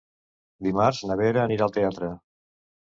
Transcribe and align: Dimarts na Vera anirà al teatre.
Dimarts 0.69 1.03
na 1.11 1.19
Vera 1.21 1.45
anirà 1.47 1.69
al 1.71 1.77
teatre. 1.79 2.13